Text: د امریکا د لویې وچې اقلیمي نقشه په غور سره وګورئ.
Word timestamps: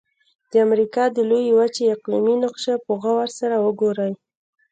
د 0.51 0.53
امریکا 0.65 1.03
د 1.11 1.17
لویې 1.29 1.53
وچې 1.59 1.85
اقلیمي 1.95 2.35
نقشه 2.43 2.73
په 2.85 2.91
غور 3.01 3.27
سره 3.39 3.55
وګورئ. 3.65 4.11